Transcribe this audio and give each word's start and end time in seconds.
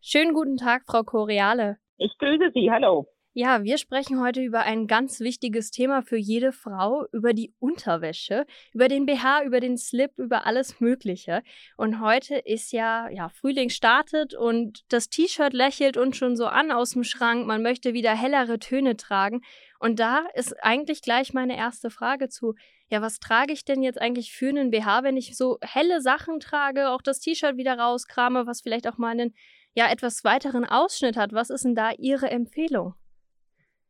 Schönen 0.00 0.32
guten 0.32 0.56
Tag, 0.56 0.84
Frau 0.86 1.02
Koreale. 1.02 1.78
Ich 1.96 2.16
grüße 2.18 2.52
Sie, 2.54 2.70
hallo. 2.70 3.08
Ja, 3.34 3.64
wir 3.64 3.78
sprechen 3.78 4.20
heute 4.20 4.40
über 4.40 4.60
ein 4.60 4.86
ganz 4.86 5.18
wichtiges 5.18 5.72
Thema 5.72 6.02
für 6.02 6.16
jede 6.16 6.52
Frau, 6.52 7.06
über 7.12 7.32
die 7.32 7.52
Unterwäsche, 7.58 8.46
über 8.72 8.86
den 8.86 9.06
BH, 9.06 9.42
über 9.42 9.58
den 9.58 9.76
Slip, 9.76 10.12
über 10.16 10.46
alles 10.46 10.80
Mögliche. 10.80 11.42
Und 11.76 12.00
heute 12.00 12.36
ist 12.36 12.72
ja, 12.72 13.08
ja, 13.10 13.28
Frühling 13.28 13.70
startet 13.70 14.34
und 14.34 14.84
das 14.88 15.08
T-Shirt 15.08 15.52
lächelt 15.52 15.96
uns 15.96 16.16
schon 16.16 16.36
so 16.36 16.46
an 16.46 16.70
aus 16.70 16.90
dem 16.90 17.02
Schrank. 17.04 17.46
Man 17.46 17.62
möchte 17.62 17.92
wieder 17.92 18.14
hellere 18.14 18.60
Töne 18.60 18.96
tragen. 18.96 19.42
Und 19.80 19.98
da 19.98 20.26
ist 20.34 20.54
eigentlich 20.64 21.02
gleich 21.02 21.32
meine 21.34 21.56
erste 21.56 21.90
Frage 21.90 22.28
zu. 22.28 22.54
Ja, 22.88 23.02
was 23.02 23.18
trage 23.18 23.52
ich 23.52 23.64
denn 23.64 23.82
jetzt 23.82 24.00
eigentlich 24.00 24.32
für 24.32 24.48
einen 24.48 24.70
BH, 24.70 25.02
wenn 25.02 25.16
ich 25.16 25.36
so 25.36 25.58
helle 25.60 26.00
Sachen 26.00 26.40
trage, 26.40 26.90
auch 26.90 27.02
das 27.02 27.20
T-Shirt 27.20 27.56
wieder 27.56 27.78
rauskrame, 27.78 28.46
was 28.46 28.62
vielleicht 28.62 28.88
auch 28.88 28.96
mal 28.96 29.10
einen 29.10 29.34
ja 29.78 29.90
etwas 29.90 30.24
weiteren 30.24 30.64
Ausschnitt 30.64 31.16
hat? 31.16 31.32
Was 31.32 31.50
ist 31.50 31.64
denn 31.64 31.74
da 31.74 31.90
Ihre 31.96 32.30
Empfehlung? 32.30 32.94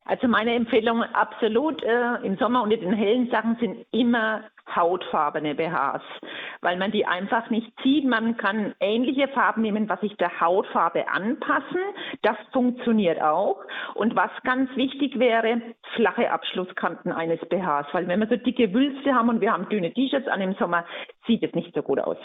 Also 0.04 0.26
meine 0.26 0.54
Empfehlung 0.54 1.02
absolut 1.02 1.82
äh, 1.82 2.14
im 2.22 2.38
Sommer 2.38 2.62
unter 2.62 2.78
den 2.78 2.94
hellen 2.94 3.30
Sachen 3.30 3.56
sind 3.60 3.84
immer 3.90 4.42
hautfarbene 4.74 5.54
BHs, 5.54 6.02
weil 6.62 6.78
man 6.78 6.92
die 6.92 7.04
einfach 7.04 7.50
nicht 7.50 7.70
sieht. 7.82 8.06
Man 8.06 8.36
kann 8.38 8.74
ähnliche 8.80 9.28
Farben 9.28 9.62
nehmen, 9.62 9.88
was 9.88 10.00
sich 10.00 10.16
der 10.16 10.40
Hautfarbe 10.40 11.08
anpassen. 11.08 11.80
Das 12.22 12.36
funktioniert 12.52 13.20
auch. 13.20 13.60
Und 13.94 14.16
was 14.16 14.30
ganz 14.44 14.74
wichtig 14.76 15.18
wäre, 15.18 15.60
flache 15.94 16.30
Abschlusskanten 16.30 17.12
eines 17.12 17.40
BHs, 17.40 17.86
weil 17.92 18.08
wenn 18.08 18.20
wir 18.20 18.28
so 18.28 18.36
dicke 18.36 18.72
Wülste 18.72 19.14
haben 19.14 19.28
und 19.28 19.42
wir 19.42 19.52
haben 19.52 19.68
dünne 19.68 19.92
T-Shirts 19.92 20.28
an 20.28 20.40
im 20.40 20.54
Sommer, 20.54 20.86
sieht 21.26 21.42
es 21.42 21.54
nicht 21.54 21.74
so 21.74 21.82
gut 21.82 22.00
aus. 22.00 22.18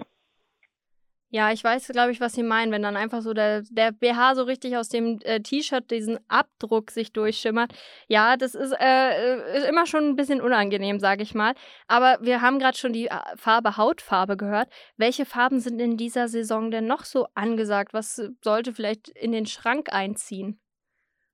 Ja, 1.35 1.51
ich 1.51 1.63
weiß, 1.63 1.87
glaube 1.87 2.11
ich, 2.11 2.21
was 2.21 2.33
Sie 2.33 2.43
meinen, 2.43 2.71
wenn 2.71 2.83
dann 2.83 2.95
einfach 2.95 3.23
so 3.23 3.33
der, 3.33 3.63
der 3.71 3.91
BH 3.91 4.35
so 4.35 4.43
richtig 4.43 4.77
aus 4.77 4.87
dem 4.87 5.17
äh, 5.23 5.39
T-Shirt 5.39 5.89
diesen 5.89 6.19
Abdruck 6.27 6.91
sich 6.91 7.11
durchschimmert. 7.11 7.73
Ja, 8.07 8.37
das 8.37 8.53
ist, 8.53 8.71
äh, 8.79 9.57
ist 9.57 9.65
immer 9.67 9.87
schon 9.87 10.09
ein 10.09 10.15
bisschen 10.15 10.41
unangenehm, 10.41 10.99
sage 10.99 11.23
ich 11.23 11.33
mal. 11.33 11.55
Aber 11.87 12.19
wir 12.21 12.41
haben 12.41 12.59
gerade 12.59 12.77
schon 12.77 12.93
die 12.93 13.07
äh, 13.07 13.17
Farbe 13.35 13.77
Hautfarbe 13.77 14.37
gehört. 14.37 14.69
Welche 14.95 15.25
Farben 15.25 15.59
sind 15.59 15.79
in 15.79 15.97
dieser 15.97 16.27
Saison 16.27 16.69
denn 16.69 16.85
noch 16.85 17.03
so 17.03 17.25
angesagt? 17.33 17.95
Was 17.95 18.21
sollte 18.43 18.71
vielleicht 18.71 19.09
in 19.09 19.31
den 19.31 19.47
Schrank 19.47 19.91
einziehen? 19.91 20.62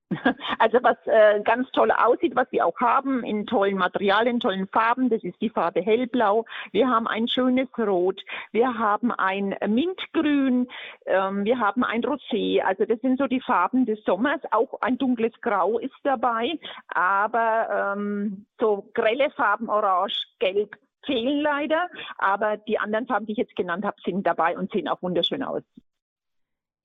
Also 0.59 0.79
was 0.81 0.97
äh, 1.05 1.41
ganz 1.41 1.69
toll 1.71 1.91
aussieht, 1.91 2.35
was 2.35 2.52
wir 2.52 2.65
auch 2.65 2.79
haben 2.79 3.23
in 3.23 3.45
tollen 3.45 3.77
Materialien, 3.77 4.39
tollen 4.39 4.67
Farben, 4.67 5.09
das 5.09 5.23
ist 5.23 5.39
die 5.41 5.49
Farbe 5.49 5.81
hellblau. 5.81 6.45
Wir 6.71 6.89
haben 6.89 7.07
ein 7.07 7.27
schönes 7.27 7.67
Rot, 7.77 8.21
wir 8.52 8.77
haben 8.77 9.11
ein 9.11 9.55
Mintgrün, 9.67 10.67
ähm, 11.05 11.45
wir 11.45 11.59
haben 11.59 11.83
ein 11.83 12.02
Rosé. 12.03 12.61
Also 12.61 12.85
das 12.85 12.99
sind 13.02 13.19
so 13.19 13.27
die 13.27 13.41
Farben 13.41 13.85
des 13.85 14.03
Sommers. 14.03 14.41
Auch 14.52 14.81
ein 14.81 14.97
dunkles 14.97 15.33
Grau 15.41 15.80
ist 15.80 15.99
dabei, 16.03 16.59
aber 16.87 17.95
ähm, 17.95 18.45
so 18.59 18.89
grelle 18.93 19.30
Farben, 19.31 19.69
Orange, 19.69 20.25
Gelb 20.39 20.75
fehlen 21.05 21.41
leider. 21.41 21.87
Aber 22.17 22.57
die 22.57 22.80
anderen 22.80 23.07
Farben, 23.07 23.25
die 23.25 23.33
ich 23.33 23.37
jetzt 23.37 23.55
genannt 23.55 23.85
habe, 23.85 23.97
sind 24.03 24.25
dabei 24.25 24.57
und 24.57 24.71
sehen 24.71 24.87
auch 24.87 25.02
wunderschön 25.02 25.43
aus. 25.43 25.63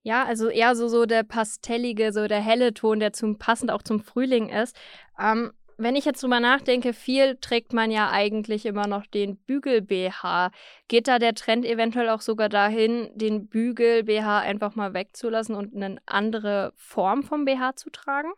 Ja, 0.07 0.25
also 0.27 0.49
eher 0.51 0.77
so, 0.77 0.87
so 0.89 1.07
der 1.07 1.23
pastellige, 1.23 2.13
so 2.13 2.29
der 2.29 2.41
helle 2.41 2.75
Ton, 2.75 3.01
der 3.01 3.15
zum, 3.15 3.39
passend 3.39 3.71
auch 3.71 3.83
zum 3.83 4.01
Frühling 4.01 4.51
ist. 4.51 4.77
Ähm, 5.19 5.53
wenn 5.79 5.97
ich 5.97 6.05
jetzt 6.05 6.23
drüber 6.23 6.41
nachdenke, 6.41 6.93
viel 6.93 7.37
trägt 7.41 7.73
man 7.73 7.91
ja 7.91 8.11
eigentlich 8.11 8.67
immer 8.67 8.87
noch 8.87 9.07
den 9.07 9.37
Bügel-BH. 9.39 10.51
Geht 10.89 11.09
da 11.09 11.19
der 11.19 11.35
Trend 11.35 11.65
eventuell 11.65 12.11
auch 12.11 12.21
sogar 12.21 12.51
dahin, 12.51 13.11
den 13.15 13.49
Bügel-BH 13.49 14.41
einfach 14.41 14.75
mal 14.75 14.93
wegzulassen 14.93 15.55
und 15.55 15.75
eine 15.75 15.97
andere 16.05 16.75
Form 16.77 17.23
vom 17.23 17.47
BH 17.47 17.77
zu 17.77 17.89
tragen? 17.89 18.31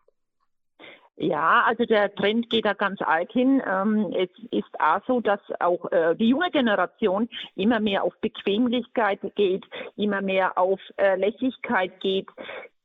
Ja, 1.19 1.63
also 1.67 1.85
der 1.87 2.15
Trend 2.15 2.51
geht 2.51 2.67
da 2.67 2.75
ganz 2.75 3.01
arg 3.01 3.33
hin. 3.33 3.63
Ähm, 3.67 4.15
es 4.15 4.29
ist 4.51 4.79
auch 4.79 5.01
so, 5.07 5.21
dass 5.21 5.41
auch 5.61 5.91
äh, 5.91 6.15
die 6.15 6.29
junge 6.29 6.51
Generation 6.51 7.31
immer 7.55 7.81
mehr 7.81 8.05
auf 8.05 8.13
Bequemlichkeit 8.21 9.21
geht, 9.35 9.65
immer 9.97 10.21
mehr 10.21 10.59
auf 10.59 10.79
äh, 10.99 11.17
Lässigkeit 11.17 12.01
geht. 12.01 12.29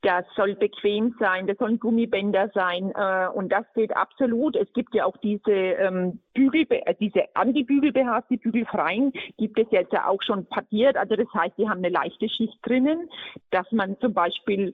Das 0.02 0.26
soll 0.36 0.56
bequem 0.56 1.14
sein, 1.20 1.46
das 1.46 1.58
sollen 1.58 1.80
Gummibänder 1.80 2.50
sein 2.56 2.92
äh, 2.96 3.28
und 3.28 3.52
das 3.52 3.66
geht 3.76 3.96
absolut. 3.96 4.56
Es 4.56 4.72
gibt 4.74 4.96
ja 4.96 5.06
auch 5.06 5.18
diese 5.18 5.52
ähm, 5.52 6.20
Bügel, 6.34 6.66
äh, 6.70 6.96
diese 7.00 7.26
Anti-Bügel-BHs, 7.36 8.24
die 8.30 8.38
bügelfreien, 8.38 9.12
gibt 9.38 9.60
es 9.60 9.68
jetzt 9.70 9.94
ja 9.94 10.08
auch 10.08 10.22
schon 10.24 10.46
partiert. 10.48 10.96
Also 10.98 11.16
das 11.16 11.28
heißt, 11.34 11.56
die 11.58 11.70
haben 11.70 11.80
eine 11.80 11.90
leichte 11.90 12.30
Schicht 12.30 12.58
drinnen, 12.64 13.10
dass 13.52 13.72
man 13.72 14.00
zum 14.00 14.14
Beispiel 14.14 14.74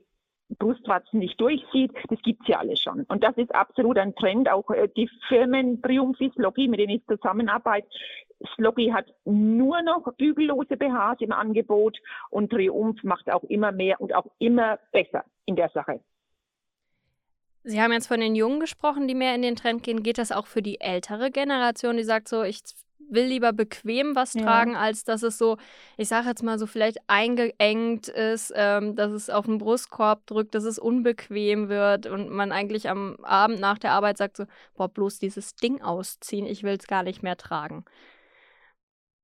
Brustwarzen 0.50 1.19
nicht 1.19 1.40
durchsieht, 1.40 1.91
das 2.09 2.19
gibt's 2.22 2.47
ja 2.47 2.59
alles 2.59 2.80
schon. 2.81 3.03
Und 3.03 3.24
das 3.24 3.35
ist 3.38 3.53
absolut 3.53 3.97
ein 3.97 4.16
Trend. 4.16 4.50
Auch 4.50 4.69
äh, 4.69 4.88
die 4.96 5.09
Firmen 5.28 5.81
Triumphi, 5.81 6.31
Sloggy, 6.35 6.68
mit 6.68 6.80
denen 6.80 6.96
ich 6.96 7.06
zusammenarbeite, 7.06 7.88
Sloggy 8.56 8.90
hat 8.90 9.13
nur 9.25 9.81
noch 9.81 10.13
bügellose 10.13 10.78
BHs 10.78 11.19
im 11.19 11.31
Angebot 11.31 11.97
und 12.30 12.52
Triumph 12.52 13.03
macht 13.03 13.30
auch 13.31 13.44
immer 13.44 13.72
mehr 13.72 14.00
und 14.00 14.13
auch 14.13 14.28
immer 14.40 14.80
besser 14.91 15.25
in 15.46 15.56
der 15.56 15.69
Sache. 15.69 16.00
Sie 17.64 17.81
haben 17.81 17.91
jetzt 17.91 18.08
von 18.08 18.22
den 18.22 18.35
Jungen 18.35 18.62
gesprochen, 18.62 19.08
die 19.08 19.16
mehr 19.16 19.35
in 19.35 19.41
den 19.41 19.58
Trend 19.58 19.84
gehen. 19.84 20.03
Geht 20.03 20.19
das 20.19 20.31
auch 20.31 20.47
für 20.47 20.62
die 20.62 20.79
ältere 20.79 21.31
Generation, 21.31 21.97
die 21.97 22.03
sagt 22.03 22.29
so, 22.29 22.44
ich 22.44 22.62
will 23.09 23.25
lieber 23.25 23.53
bequem 23.53 24.16
was 24.16 24.34
ja. 24.34 24.44
tragen, 24.44 24.75
als 24.75 25.03
dass 25.03 25.23
es 25.23 25.38
so, 25.38 25.57
ich 25.97 26.07
sage 26.07 26.28
jetzt 26.28 26.44
mal 26.44 26.59
so, 26.59 26.66
vielleicht 26.66 26.97
eingeengt 27.07 28.07
ist, 28.07 28.53
ähm, 28.56 28.95
dass 28.95 29.12
es 29.12 29.29
auf 29.29 29.45
den 29.45 29.57
Brustkorb 29.57 30.25
drückt, 30.25 30.56
dass 30.56 30.63
es 30.63 30.79
unbequem 30.79 31.69
wird 31.69 32.06
und 32.06 32.29
man 32.29 32.51
eigentlich 32.51 32.90
am 32.90 33.17
Abend 33.23 33.59
nach 33.59 33.78
der 33.78 33.91
Arbeit 33.91 34.17
sagt 34.17 34.38
so, 34.38 34.46
boah, 34.75 34.90
bloß 34.90 35.19
dieses 35.19 35.56
Ding 35.56 35.81
ausziehen, 35.81 36.46
ich 36.46 36.63
will 36.63 36.78
es 36.79 36.88
gar 36.88 37.03
nicht 37.03 37.23
mehr 37.23 37.38
tragen. 37.38 37.85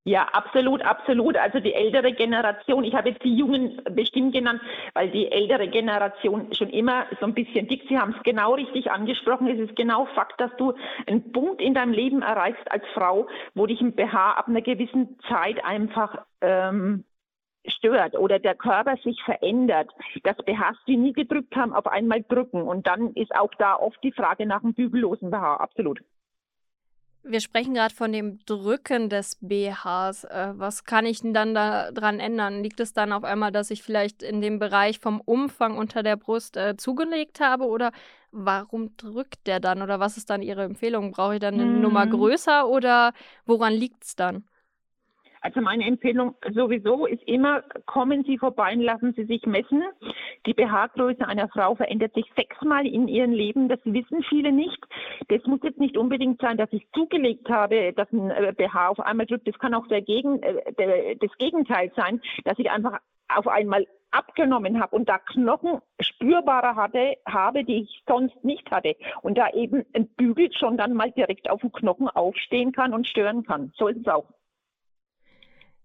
Ja, 0.06 0.25
absolut, 0.34 0.81
absolut. 0.81 1.38
Also 1.38 1.62
die 1.62 1.74
ältere 1.74 2.12
Generation, 2.12 2.84
ich 2.84 2.94
habe 2.94 3.09
jetzt 3.09 3.24
die 3.24 3.38
Jungen 3.38 3.81
bestimmt 3.91 4.34
genannt, 4.34 4.62
weil 4.94 5.09
die 5.12 5.31
ältere 5.31 5.69
Generation 5.69 6.53
schon 6.53 6.69
immer 6.72 7.06
so 7.22 7.25
ein 7.25 7.34
bisschen 7.34 7.69
dick, 7.69 7.86
Sie 7.88 7.97
haben 7.97 8.13
es 8.18 8.24
genau 8.24 8.53
richtig 8.56 8.92
angesprochen, 8.92 9.47
es 9.47 9.59
ist 9.59 9.78
genau 9.78 10.06
Fakt, 10.08 10.42
dass 10.42 10.52
du 10.58 10.74
einen 11.08 11.31
Punkt 11.31 11.62
in 11.62 11.74
deinem 11.74 11.94
Leben 11.94 12.22
erreichst 12.22 12.69
als 12.69 12.84
Frau, 12.94 13.28
wo 13.56 13.66
dich 13.66 13.80
ein 13.80 13.96
BH 13.96 14.34
ab 14.34 14.50
einer 14.50 14.62
gewissen 14.62 15.18
Zeit 15.30 15.63
einfach 15.63 16.25
ähm, 16.42 17.06
stört 17.66 18.16
oder 18.16 18.40
der 18.40 18.56
Körper 18.56 18.97
sich 18.97 19.24
verändert, 19.24 19.90
dass 20.24 20.36
BHs, 20.36 20.78
die 20.86 20.97
nie 20.97 21.13
gedrückt 21.13 21.56
haben, 21.56 21.74
auf 21.74 21.88
einmal 21.88 22.24
drücken. 22.24 22.63
Und 22.63 22.88
dann 22.88 23.13
ist 23.13 23.34
auch 23.34 23.53
da 23.58 23.78
oft 23.78 24.03
die 24.03 24.12
Frage 24.12 24.46
nach 24.46 24.63
einem 24.63 24.74
bügellosen 24.74 25.31
BH, 25.31 25.56
absolut. 25.56 26.02
Wir 27.26 27.40
sprechen 27.40 27.74
gerade 27.74 27.96
von 27.96 28.12
dem 28.12 28.40
Drücken 28.46 29.10
des 29.10 29.38
BHs. 29.40 30.26
Äh, 30.26 30.54
was 30.56 30.84
kann 30.84 31.06
ich 31.06 31.22
denn 31.22 31.34
dann 31.34 31.56
daran 31.56 32.20
ändern? 32.20 32.62
Liegt 32.62 32.82
es 32.82 32.92
dann 32.92 33.14
auf 33.14 33.24
einmal, 33.24 33.54
dass 33.54 33.72
ich 33.72 33.82
vielleicht 33.82 34.22
in 34.22 34.42
dem 34.42 34.60
Bereich 34.60 35.00
vom 35.00 35.22
Umfang 35.22 35.78
unter 35.78 36.04
der 36.04 36.18
Brust 36.18 36.58
äh, 36.58 36.76
zugelegt 36.76 37.40
habe? 37.40 37.66
Oder 37.66 37.94
warum 38.32 38.98
drückt 38.98 39.48
der 39.48 39.62
dann? 39.62 39.82
Oder 39.82 40.02
was 40.02 40.18
ist 40.18 40.30
dann 40.30 40.42
Ihre 40.42 40.64
Empfehlung? 40.64 41.12
Brauche 41.12 41.36
ich 41.36 41.40
dann 41.40 41.54
eine 41.54 41.66
mhm. 41.66 41.82
Nummer 41.82 42.06
größer 42.06 42.68
oder 42.68 43.14
woran 43.46 43.72
liegt 43.72 44.04
es 44.04 44.16
dann? 44.18 44.44
Also 45.44 45.59
meine 45.59 45.86
Empfehlung 45.86 46.36
sowieso 46.54 47.06
ist 47.06 47.22
immer, 47.28 47.64
kommen 47.86 48.24
Sie 48.24 48.38
vorbei 48.38 48.72
und 48.74 48.80
lassen 48.80 49.14
Sie 49.14 49.26
sich 49.26 49.46
messen. 49.46 49.84
Die 50.46 50.54
BH-Größe 50.54 51.28
einer 51.28 51.50
Frau 51.50 51.76
verändert 51.76 52.14
sich 52.14 52.26
sechsmal 52.38 52.88
in 52.88 53.09
ihrem 53.09 53.34
Leben. 53.34 53.68
Das 53.68 53.80
wissen 53.84 54.24
viele 54.24 54.54
nicht. 54.54 54.81
Das 55.28 55.44
muss 55.46 55.59
jetzt 55.64 55.80
nicht 55.80 55.98
unbedingt 55.98 56.40
sein, 56.40 56.56
dass 56.56 56.72
ich 56.72 56.88
zugelegt 56.94 57.50
habe, 57.50 57.92
dass 57.92 58.09
ein 58.14 58.30
BH 58.56 58.86
äh, 58.86 58.88
auf 58.88 59.02
einmal 59.02 59.26
drückt. 59.26 59.46
Das 59.46 59.59
kann 59.59 59.74
auch 59.74 59.86
der 59.88 60.02
Gegen, 60.02 60.42
äh, 60.42 60.72
der, 60.80 61.16
das 61.16 61.38
Gegenteil 61.38 61.92
sein, 61.94 62.22
dass 62.46 62.58
ich 62.58 62.72
einfach 62.72 63.00
auf 63.28 63.50
einmal 63.50 63.86
abgenommen 64.12 64.80
habe 64.80 64.96
und 64.96 65.10
da 65.10 65.18
Knochen 65.18 65.81
spürbarer 66.00 66.78
hatte, 66.78 67.18
habe, 67.25 67.66
die 67.66 67.81
ich 67.81 68.04
sonst 68.07 68.45
nicht 68.45 68.72
hatte. 68.72 68.95
Und 69.22 69.38
da 69.38 69.50
eben 69.50 69.84
ein 69.94 70.07
Bügel 70.07 70.54
schon 70.54 70.78
dann 70.78 70.94
mal 70.94 71.12
direkt 71.12 71.50
auf 71.50 71.60
dem 71.60 71.74
Knochen 71.74 72.07
aufstehen 72.07 72.72
kann 72.72 72.94
und 72.94 73.07
stören 73.07 73.44
kann. 73.44 73.74
So 73.75 73.90
ist 73.90 73.98
es 73.98 74.07
auch. 74.07 74.30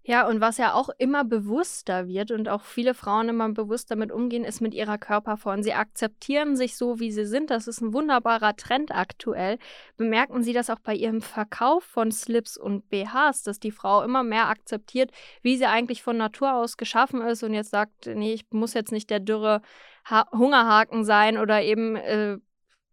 Ja, 0.03 0.27
und 0.27 0.41
was 0.41 0.57
ja 0.57 0.73
auch 0.73 0.89
immer 0.97 1.23
bewusster 1.23 2.07
wird 2.07 2.31
und 2.31 2.49
auch 2.49 2.63
viele 2.63 2.93
Frauen 2.93 3.29
immer 3.29 3.49
bewusster 3.49 3.95
damit 3.95 4.11
umgehen, 4.11 4.43
ist 4.43 4.61
mit 4.61 4.73
ihrer 4.73 4.97
Körperform. 4.97 5.61
Sie 5.61 5.73
akzeptieren 5.73 6.55
sich 6.55 6.77
so, 6.77 6.99
wie 6.99 7.11
sie 7.11 7.25
sind. 7.25 7.51
Das 7.51 7.67
ist 7.67 7.81
ein 7.81 7.93
wunderbarer 7.93 8.55
Trend 8.55 8.91
aktuell. 8.91 9.59
Bemerken 9.97 10.41
Sie 10.41 10.53
das 10.53 10.69
auch 10.69 10.79
bei 10.79 10.95
Ihrem 10.95 11.21
Verkauf 11.21 11.83
von 11.83 12.11
Slips 12.11 12.57
und 12.57 12.89
BHs, 12.89 13.43
dass 13.43 13.59
die 13.59 13.71
Frau 13.71 14.01
immer 14.01 14.23
mehr 14.23 14.47
akzeptiert, 14.47 15.11
wie 15.41 15.57
sie 15.57 15.65
eigentlich 15.65 16.01
von 16.01 16.17
Natur 16.17 16.53
aus 16.55 16.77
geschaffen 16.77 17.21
ist 17.21 17.43
und 17.43 17.53
jetzt 17.53 17.71
sagt, 17.71 18.07
nee, 18.07 18.33
ich 18.33 18.45
muss 18.51 18.73
jetzt 18.73 18.91
nicht 18.91 19.09
der 19.09 19.19
dürre 19.19 19.61
ha 20.05 20.27
Hungerhaken 20.31 21.03
sein 21.03 21.37
oder 21.37 21.61
eben 21.61 21.95
äh, 21.97 22.37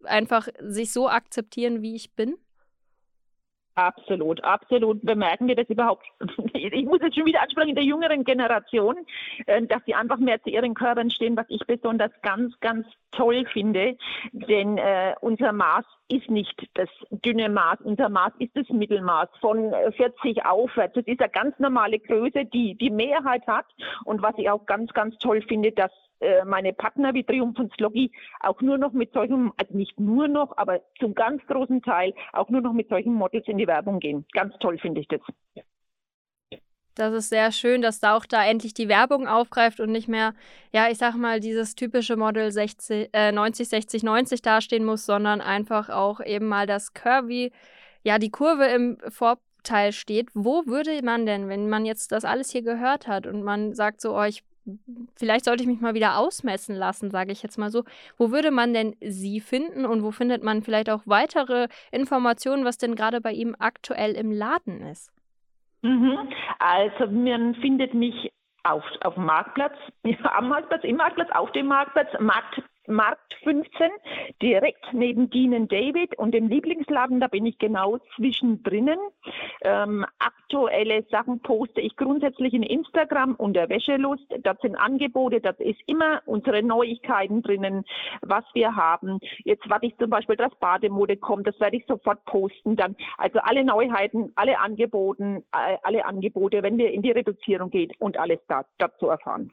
einfach 0.04 0.48
sich 0.60 0.92
so 0.92 1.08
akzeptieren, 1.08 1.82
wie 1.82 1.94
ich 1.94 2.12
bin? 2.14 2.36
Absolut, 3.76 4.43
absolut. 4.43 5.05
Bemerken 5.05 5.49
wir 5.49 5.55
das 5.55 5.69
überhaupt? 5.69 6.06
Ich 6.55 6.84
muss 6.84 7.00
jetzt 7.00 7.14
schon 7.17 7.26
wieder 7.26 7.43
ansprechen 7.43 7.70
in 7.70 7.75
der 7.75 7.84
jüngeren 7.84 8.25
Generation, 8.25 8.96
äh, 9.46 9.62
dass 9.62 9.84
sie 9.84 9.94
einfach 9.94 10.19
mehr 10.19 10.43
zu 10.43 10.50
ihren 10.50 10.75
Körpern 10.75 11.11
stehen, 11.11 11.37
was 11.37 11.46
ich 11.49 11.61
besonders 11.67 12.11
ganz, 12.23 12.58
ganz 12.61 12.87
toll 13.12 13.46
finde. 13.52 13.96
Denn 14.32 14.78
äh, 14.78 15.14
unser 15.20 15.52
Maß 15.52 15.84
ist 16.08 16.28
nicht 16.31 16.69
das 16.75 16.88
dünne 17.11 17.49
Maß, 17.49 17.81
unser 17.82 18.08
Maß 18.08 18.32
ist 18.38 18.56
das 18.56 18.69
Mittelmaß 18.69 19.28
von 19.40 19.73
40 19.96 20.44
aufwärts. 20.44 20.94
Das 20.94 21.05
ist 21.06 21.20
eine 21.20 21.31
ganz 21.31 21.58
normale 21.58 21.99
Größe, 21.99 22.46
die 22.46 22.75
die 22.75 22.90
Mehrheit 22.90 23.46
hat. 23.46 23.67
Und 24.05 24.23
was 24.23 24.34
ich 24.38 24.49
auch 24.50 24.67
ganz, 24.67 24.93
ganz 24.93 25.17
toll 25.19 25.43
finde, 25.43 25.73
dass 25.73 25.93
äh, 26.20 26.44
meine 26.44 26.72
Partner 26.72 27.12
wie 27.14 27.24
Triumph 27.24 27.58
und 27.58 27.72
Sloggy 27.74 28.10
auch 28.40 28.60
nur 28.62 28.78
noch 28.78 28.92
mit 28.92 29.12
solchen, 29.12 29.52
also 29.56 29.76
nicht 29.76 29.98
nur 30.00 30.28
noch, 30.28 30.56
aber 30.56 30.80
zum 30.98 31.14
ganz 31.14 31.44
großen 31.46 31.82
Teil 31.82 32.14
auch 32.32 32.48
nur 32.48 32.60
noch 32.60 32.72
mit 32.72 32.88
solchen 32.88 33.14
Models 33.14 33.46
in 33.48 33.58
die 33.58 33.66
Werbung 33.66 34.00
gehen. 34.00 34.24
Ganz 34.32 34.54
toll 34.58 34.78
finde 34.78 35.00
ich 35.00 35.08
das. 35.08 35.20
Das 36.94 37.12
ist 37.12 37.28
sehr 37.28 37.52
schön, 37.52 37.82
dass 37.82 38.00
da 38.00 38.16
auch 38.16 38.24
da 38.24 38.42
endlich 38.46 38.72
die 38.72 38.88
Werbung 38.88 39.28
aufgreift 39.28 39.80
und 39.80 39.92
nicht 39.92 40.08
mehr, 40.08 40.32
ja, 40.72 40.88
ich 40.88 40.96
sag 40.96 41.14
mal, 41.14 41.40
dieses 41.40 41.74
typische 41.74 42.16
Model 42.16 42.50
60, 42.50 43.10
äh, 43.12 43.32
90, 43.32 43.68
60, 43.68 44.02
90 44.02 44.40
dastehen 44.40 44.86
muss, 44.86 45.04
sondern 45.04 45.42
einfach 45.42 45.90
auch 45.90 46.20
eben 46.24 46.46
mal 46.46 46.66
das 46.66 46.94
Curvy, 46.94 47.52
ja, 48.02 48.18
die 48.18 48.30
Kurve 48.30 48.64
im 48.68 48.96
Vorteil 49.10 49.92
steht. 49.92 50.30
Wo 50.32 50.64
würde 50.64 50.98
man 51.04 51.26
denn, 51.26 51.50
wenn 51.50 51.68
man 51.68 51.84
jetzt 51.84 52.12
das 52.12 52.24
alles 52.24 52.50
hier 52.50 52.62
gehört 52.62 53.06
hat 53.06 53.26
und 53.26 53.42
man 53.42 53.74
sagt 53.74 54.00
so, 54.00 54.16
oh, 54.16 54.24
ich 54.24 54.42
vielleicht 55.14 55.44
sollte 55.44 55.62
ich 55.62 55.68
mich 55.68 55.80
mal 55.80 55.94
wieder 55.94 56.18
ausmessen 56.18 56.74
lassen, 56.74 57.10
sage 57.10 57.32
ich 57.32 57.42
jetzt 57.42 57.58
mal 57.58 57.70
so. 57.70 57.84
Wo 58.16 58.30
würde 58.30 58.50
man 58.50 58.72
denn 58.72 58.96
Sie 59.00 59.40
finden 59.40 59.86
und 59.86 60.02
wo 60.02 60.10
findet 60.10 60.42
man 60.42 60.62
vielleicht 60.62 60.90
auch 60.90 61.02
weitere 61.06 61.68
Informationen, 61.92 62.64
was 62.64 62.78
denn 62.78 62.94
gerade 62.94 63.20
bei 63.20 63.32
ihm 63.32 63.56
aktuell 63.58 64.12
im 64.12 64.32
Laden 64.32 64.82
ist? 64.82 65.12
Mhm. 65.82 66.28
Also 66.58 67.10
man 67.12 67.54
findet 67.56 67.94
mich 67.94 68.30
auf, 68.64 68.84
auf 69.02 69.14
dem 69.14 69.24
Marktplatz, 69.24 69.76
am 70.22 70.48
Marktplatz, 70.48 70.84
im 70.84 70.96
Marktplatz, 70.96 71.30
auf 71.32 71.52
dem 71.52 71.66
Marktplatz, 71.66 72.08
Markt, 72.20 72.62
Markt 72.88 73.34
15, 73.42 73.90
direkt 74.42 74.92
neben 74.92 75.30
Dean 75.30 75.68
David 75.68 76.18
und 76.18 76.32
dem 76.32 76.48
Lieblingsladen, 76.48 77.20
da 77.20 77.28
bin 77.28 77.46
ich 77.46 77.58
genau 77.58 77.98
zwischendrin. 78.16 78.96
Ähm, 79.62 80.04
aktuelle 80.18 81.04
Sachen 81.10 81.40
poste 81.40 81.80
ich 81.80 81.96
grundsätzlich 81.96 82.54
in 82.54 82.62
Instagram 82.62 83.34
unter 83.36 83.68
Wäschelust. 83.68 84.24
Das 84.42 84.58
sind 84.60 84.76
Angebote, 84.76 85.40
das 85.40 85.58
ist 85.60 85.80
immer 85.86 86.22
unsere 86.26 86.62
Neuigkeiten 86.62 87.42
drinnen, 87.42 87.84
was 88.22 88.44
wir 88.54 88.74
haben. 88.76 89.18
Jetzt 89.44 89.68
warte 89.68 89.86
ich 89.86 89.96
zum 89.96 90.10
Beispiel, 90.10 90.36
dass 90.36 90.54
Bademode 90.56 91.16
kommt, 91.16 91.46
das 91.46 91.58
werde 91.60 91.76
ich 91.76 91.86
sofort 91.86 92.24
posten. 92.24 92.76
Dann 92.76 92.96
also 93.18 93.38
alle 93.40 93.64
Neuheiten, 93.64 94.32
alle 94.34 94.58
Angebote, 94.58 95.42
äh, 95.52 95.76
alle 95.82 96.04
Angebote, 96.04 96.62
wenn 96.62 96.78
wir 96.78 96.90
in 96.90 97.02
die 97.02 97.12
Reduzierung 97.12 97.70
geht 97.70 97.92
und 98.00 98.18
alles 98.18 98.40
da, 98.48 98.64
dazu 98.78 99.08
erfahren. 99.08 99.52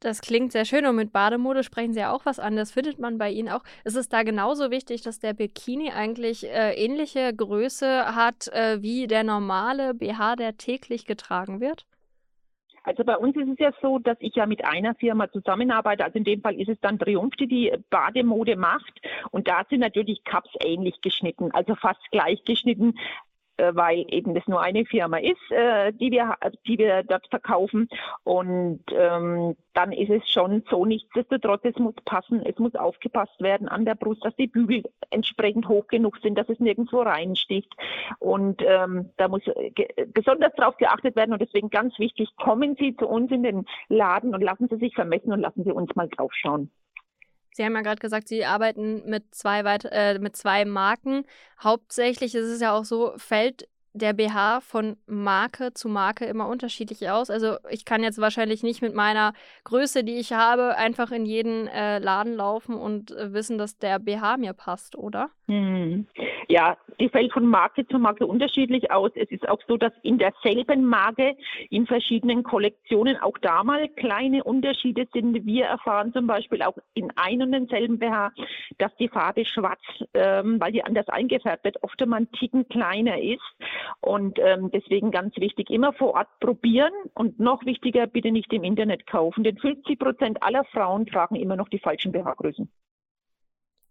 Das 0.00 0.20
klingt 0.20 0.52
sehr 0.52 0.64
schön 0.64 0.86
und 0.86 0.94
mit 0.94 1.12
Bademode 1.12 1.64
sprechen 1.64 1.92
Sie 1.92 2.00
ja 2.00 2.12
auch 2.12 2.24
was 2.24 2.38
an. 2.38 2.54
Das 2.54 2.70
findet 2.70 3.00
man 3.00 3.18
bei 3.18 3.30
Ihnen 3.30 3.48
auch. 3.48 3.64
Ist 3.84 3.96
es 3.96 4.08
da 4.08 4.22
genauso 4.22 4.70
wichtig, 4.70 5.02
dass 5.02 5.18
der 5.18 5.34
Bikini 5.34 5.90
eigentlich 5.90 6.46
äh, 6.46 6.72
ähnliche 6.74 7.34
Größe 7.34 8.14
hat 8.14 8.46
äh, 8.48 8.80
wie 8.80 9.08
der 9.08 9.24
normale 9.24 9.94
BH, 9.94 10.36
der 10.36 10.56
täglich 10.56 11.04
getragen 11.04 11.60
wird? 11.60 11.84
Also 12.84 13.04
bei 13.04 13.18
uns 13.18 13.36
ist 13.36 13.48
es 13.48 13.58
ja 13.58 13.70
so, 13.82 13.98
dass 13.98 14.16
ich 14.20 14.34
ja 14.36 14.46
mit 14.46 14.64
einer 14.64 14.94
Firma 14.94 15.30
zusammenarbeite. 15.30 16.04
Also 16.04 16.16
in 16.16 16.24
dem 16.24 16.40
Fall 16.40 16.58
ist 16.58 16.70
es 16.70 16.80
dann 16.80 16.98
Triumph, 16.98 17.34
die 17.36 17.46
die 17.46 17.72
Bademode 17.90 18.56
macht. 18.56 19.00
Und 19.30 19.46
da 19.46 19.66
sind 19.68 19.80
natürlich 19.80 20.24
Cups 20.24 20.50
ähnlich 20.64 21.00
geschnitten, 21.02 21.50
also 21.52 21.74
fast 21.74 22.00
gleich 22.12 22.42
geschnitten. 22.44 22.94
Äh, 23.58 23.74
weil 23.74 24.04
eben 24.08 24.34
das 24.34 24.46
nur 24.46 24.60
eine 24.62 24.84
Firma 24.84 25.18
ist, 25.18 25.50
äh, 25.50 25.92
die 25.92 26.12
wir, 26.12 26.36
die 26.66 26.78
wir 26.78 27.02
dort 27.02 27.26
verkaufen. 27.28 27.88
Und 28.22 28.80
ähm, 28.92 29.56
dann 29.74 29.92
ist 29.92 30.10
es 30.10 30.28
schon 30.30 30.62
so, 30.70 30.86
nichtsdestotrotz, 30.86 31.62
es 31.64 31.76
muss 31.76 31.94
passen, 32.04 32.40
es 32.46 32.56
muss 32.58 32.74
aufgepasst 32.76 33.40
werden 33.40 33.68
an 33.68 33.84
der 33.84 33.96
Brust, 33.96 34.24
dass 34.24 34.34
die 34.36 34.46
Bügel 34.46 34.84
entsprechend 35.10 35.68
hoch 35.68 35.88
genug 35.88 36.18
sind, 36.22 36.38
dass 36.38 36.48
es 36.48 36.60
nirgendwo 36.60 37.02
reinsticht. 37.02 37.72
Und 38.20 38.62
ähm, 38.64 39.10
da 39.16 39.26
muss 39.26 39.42
besonders 40.14 40.52
darauf 40.56 40.76
geachtet 40.76 41.16
werden. 41.16 41.32
Und 41.32 41.42
deswegen 41.42 41.68
ganz 41.68 41.98
wichtig, 41.98 42.28
kommen 42.36 42.76
Sie 42.78 42.96
zu 42.96 43.08
uns 43.08 43.30
in 43.32 43.42
den 43.42 43.66
Laden 43.88 44.34
und 44.34 44.42
lassen 44.42 44.68
Sie 44.68 44.76
sich 44.76 44.94
vermessen 44.94 45.32
und 45.32 45.40
lassen 45.40 45.64
Sie 45.64 45.72
uns 45.72 45.94
mal 45.96 46.08
draufschauen. 46.08 46.70
Sie 47.58 47.64
haben 47.64 47.74
ja 47.74 47.80
gerade 47.80 47.98
gesagt, 47.98 48.28
Sie 48.28 48.44
arbeiten 48.44 49.02
mit 49.04 49.34
zwei, 49.34 49.62
äh, 49.62 50.20
mit 50.20 50.36
zwei 50.36 50.64
Marken. 50.64 51.24
Hauptsächlich 51.60 52.36
ist 52.36 52.46
es 52.46 52.60
ja 52.60 52.72
auch 52.72 52.84
so, 52.84 53.14
fällt 53.16 53.66
der 53.94 54.12
BH 54.12 54.60
von 54.60 54.96
Marke 55.06 55.74
zu 55.74 55.88
Marke 55.88 56.24
immer 56.26 56.46
unterschiedlich 56.46 57.10
aus. 57.10 57.30
Also 57.30 57.56
ich 57.68 57.84
kann 57.84 58.04
jetzt 58.04 58.20
wahrscheinlich 58.20 58.62
nicht 58.62 58.80
mit 58.80 58.94
meiner 58.94 59.32
Größe, 59.64 60.04
die 60.04 60.18
ich 60.18 60.32
habe, 60.32 60.76
einfach 60.76 61.10
in 61.10 61.26
jeden 61.26 61.66
äh, 61.66 61.98
Laden 61.98 62.34
laufen 62.34 62.76
und 62.76 63.10
äh, 63.10 63.32
wissen, 63.32 63.58
dass 63.58 63.76
der 63.76 63.98
BH 63.98 64.36
mir 64.36 64.52
passt, 64.52 64.94
oder? 64.94 65.30
Hm. 65.48 66.06
Ja, 66.50 66.78
die 66.98 67.10
fällt 67.10 67.32
von 67.32 67.46
Marke 67.46 67.86
zu 67.86 67.98
Marke 67.98 68.26
unterschiedlich 68.26 68.90
aus. 68.90 69.10
Es 69.14 69.30
ist 69.30 69.46
auch 69.46 69.60
so, 69.68 69.76
dass 69.76 69.92
in 70.02 70.16
derselben 70.16 70.86
Marke 70.86 71.36
in 71.68 71.86
verschiedenen 71.86 72.42
Kollektionen 72.42 73.18
auch 73.18 73.36
da 73.38 73.62
mal 73.62 73.88
kleine 73.88 74.42
Unterschiede 74.44 75.06
sind. 75.12 75.44
Wir 75.44 75.66
erfahren 75.66 76.12
zum 76.14 76.26
Beispiel 76.26 76.62
auch 76.62 76.76
in 76.94 77.10
einem 77.16 77.48
und 77.48 77.52
denselben 77.52 77.98
BH, 77.98 78.32
dass 78.78 78.94
die 78.96 79.08
Farbe 79.08 79.44
schwarz, 79.44 79.80
ähm, 80.14 80.58
weil 80.58 80.72
die 80.72 80.82
anders 80.82 81.08
eingefärbt 81.08 81.64
wird, 81.64 81.82
oft 81.82 82.00
einmal 82.00 82.18
einen 82.18 82.32
Ticken 82.32 82.66
kleiner 82.68 83.20
ist. 83.20 83.42
Und 84.00 84.38
ähm, 84.38 84.70
deswegen 84.72 85.10
ganz 85.10 85.36
wichtig, 85.36 85.68
immer 85.70 85.92
vor 85.92 86.14
Ort 86.14 86.28
probieren 86.40 86.92
und 87.14 87.38
noch 87.38 87.64
wichtiger, 87.66 88.06
bitte 88.06 88.30
nicht 88.32 88.52
im 88.52 88.64
Internet 88.64 89.06
kaufen, 89.06 89.44
denn 89.44 89.58
50 89.58 89.98
Prozent 89.98 90.42
aller 90.42 90.64
Frauen 90.64 91.06
tragen 91.06 91.36
immer 91.36 91.56
noch 91.56 91.68
die 91.68 91.78
falschen 91.78 92.12
BH-Größen. 92.12 92.70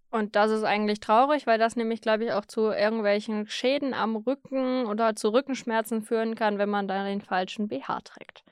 Und 0.09 0.35
das 0.35 0.51
ist 0.51 0.63
eigentlich 0.63 0.99
traurig, 0.99 1.47
weil 1.47 1.59
das 1.59 1.75
nämlich, 1.75 2.01
glaube 2.01 2.25
ich, 2.25 2.33
auch 2.33 2.45
zu 2.45 2.71
irgendwelchen 2.71 3.45
Schäden 3.47 3.93
am 3.93 4.15
Rücken 4.15 4.85
oder 4.85 5.15
zu 5.15 5.33
Rückenschmerzen 5.33 6.01
führen 6.01 6.35
kann, 6.35 6.57
wenn 6.57 6.69
man 6.69 6.87
da 6.87 7.03
den 7.03 7.21
falschen 7.21 7.67
BH 7.67 7.99
trägt. 8.01 8.43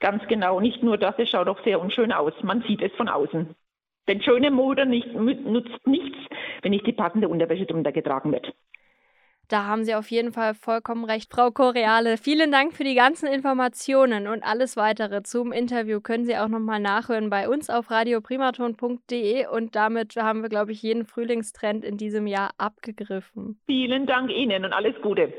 Ganz 0.00 0.22
genau. 0.28 0.60
Nicht 0.60 0.82
nur 0.82 0.98
das, 0.98 1.14
es 1.18 1.30
schaut 1.30 1.48
auch 1.48 1.62
sehr 1.64 1.80
unschön 1.80 2.12
aus. 2.12 2.34
Man 2.42 2.62
sieht 2.62 2.82
es 2.82 2.92
von 2.92 3.08
außen. 3.08 3.54
Denn 4.08 4.22
schöne 4.22 4.50
Mode 4.50 4.86
nicht, 4.86 5.12
nutzt 5.14 5.86
nichts, 5.86 6.18
wenn 6.62 6.70
nicht 6.70 6.86
die 6.86 6.92
passende 6.92 7.28
Unterwäsche 7.28 7.66
drunter 7.66 7.92
getragen 7.92 8.30
wird. 8.32 8.54
Da 9.48 9.64
haben 9.64 9.84
Sie 9.84 9.94
auf 9.94 10.10
jeden 10.10 10.32
Fall 10.32 10.54
vollkommen 10.54 11.04
recht, 11.04 11.32
Frau 11.32 11.50
Koreale. 11.50 12.16
Vielen 12.16 12.50
Dank 12.50 12.74
für 12.74 12.82
die 12.82 12.96
ganzen 12.96 13.28
Informationen 13.28 14.26
und 14.26 14.42
alles 14.42 14.76
weitere 14.76 15.22
zum 15.22 15.52
Interview 15.52 16.00
können 16.00 16.24
Sie 16.24 16.36
auch 16.36 16.48
nochmal 16.48 16.80
nachhören 16.80 17.30
bei 17.30 17.48
uns 17.48 17.70
auf 17.70 17.90
radioprimaton.de 17.90 19.46
und 19.46 19.76
damit 19.76 20.16
haben 20.16 20.42
wir, 20.42 20.48
glaube 20.48 20.72
ich, 20.72 20.82
jeden 20.82 21.06
Frühlingstrend 21.06 21.84
in 21.84 21.96
diesem 21.96 22.26
Jahr 22.26 22.50
abgegriffen. 22.58 23.58
Vielen 23.66 24.06
Dank 24.06 24.30
Ihnen 24.30 24.64
und 24.64 24.72
alles 24.72 24.94
Gute. 25.00 25.32